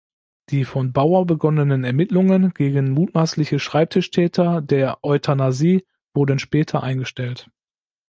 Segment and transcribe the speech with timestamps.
[0.49, 5.85] Die von Bauer begonnenen Ermittlungen gegen mutmaßliche Schreibtischtäter der „Euthanasie“
[6.15, 7.51] wurden später eingestellt.